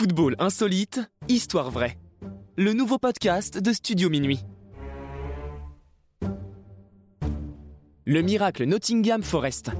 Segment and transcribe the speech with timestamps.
[0.00, 1.98] Football insolite, histoire vraie.
[2.56, 4.40] Le nouveau podcast de Studio Minuit.
[8.06, 9.72] Le miracle Nottingham Forest.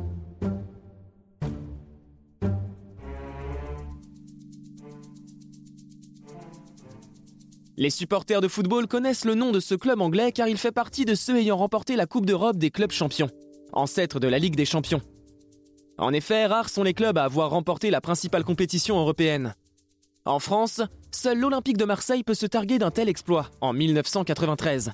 [7.79, 11.07] Les supporters de football connaissent le nom de ce club anglais car il fait partie
[11.07, 13.31] de ceux ayant remporté la Coupe d'Europe des clubs champions,
[13.73, 15.01] ancêtre de la Ligue des champions.
[15.97, 19.55] En effet, rares sont les clubs à avoir remporté la principale compétition européenne.
[20.31, 20.81] En France,
[21.11, 24.93] seul l'Olympique de Marseille peut se targuer d'un tel exploit, en 1993.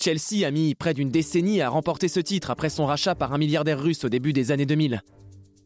[0.00, 3.38] Chelsea a mis près d'une décennie à remporter ce titre après son rachat par un
[3.38, 5.02] milliardaire russe au début des années 2000.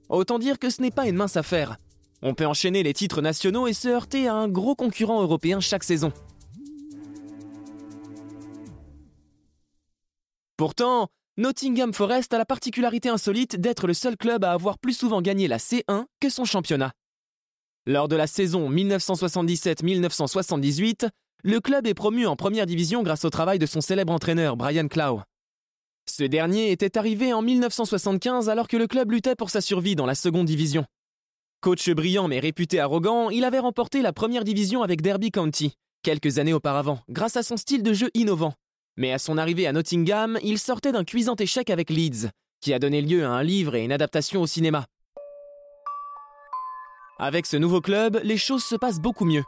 [0.08, 1.76] Autant dire que ce n'est pas une mince affaire.
[2.22, 5.84] On peut enchaîner les titres nationaux et se heurter à un gros concurrent européen chaque
[5.84, 6.10] saison.
[10.56, 15.20] Pourtant, Nottingham Forest a la particularité insolite d'être le seul club à avoir plus souvent
[15.20, 16.92] gagné la C1 que son championnat.
[17.86, 21.10] Lors de la saison 1977-1978,
[21.42, 24.88] le club est promu en première division grâce au travail de son célèbre entraîneur Brian
[24.88, 25.20] Clough.
[26.10, 30.06] Ce dernier était arrivé en 1975 alors que le club luttait pour sa survie dans
[30.06, 30.86] la seconde division.
[31.60, 36.38] Coach brillant mais réputé arrogant, il avait remporté la première division avec Derby County, quelques
[36.38, 38.54] années auparavant, grâce à son style de jeu innovant.
[38.96, 42.30] Mais à son arrivée à Nottingham, il sortait d'un cuisant échec avec Leeds,
[42.62, 44.86] qui a donné lieu à un livre et une adaptation au cinéma.
[47.18, 49.44] Avec ce nouveau club, les choses se passent beaucoup mieux.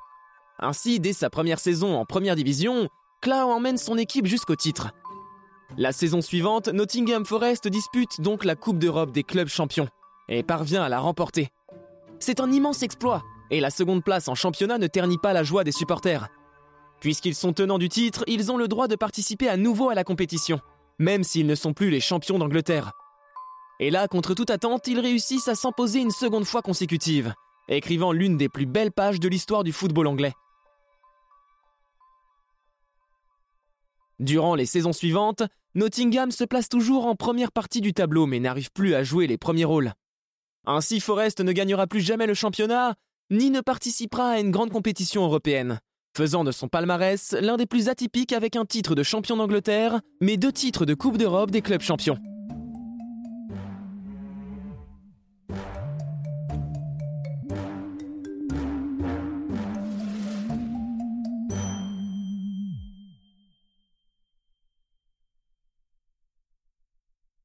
[0.61, 2.89] Ainsi, dès sa première saison en première division,
[3.21, 4.93] Clough emmène son équipe jusqu'au titre.
[5.77, 9.89] La saison suivante, Nottingham Forest dispute donc la Coupe d'Europe des clubs champions
[10.29, 11.49] et parvient à la remporter.
[12.21, 15.65] C'est un immense exploit, et la seconde place en championnat ne ternit pas la joie
[15.65, 16.29] des supporters.
[17.01, 20.05] Puisqu'ils sont tenants du titre, ils ont le droit de participer à nouveau à la
[20.05, 20.61] compétition,
[20.99, 22.93] même s'ils ne sont plus les champions d'Angleterre.
[23.81, 27.35] Et là, contre toute attente, ils réussissent à s'imposer une seconde fois consécutive,
[27.75, 30.33] écrivant l'une des plus belles pages de l'histoire du football anglais.
[34.19, 35.43] Durant les saisons suivantes,
[35.75, 39.37] Nottingham se place toujours en première partie du tableau mais n'arrive plus à jouer les
[39.37, 39.93] premiers rôles.
[40.65, 42.95] Ainsi, Forest ne gagnera plus jamais le championnat,
[43.31, 45.81] ni ne participera à une grande compétition européenne,
[46.17, 50.37] faisant de son palmarès l'un des plus atypiques avec un titre de champion d'Angleterre, mais
[50.37, 52.19] deux titres de Coupe d'Europe des clubs champions.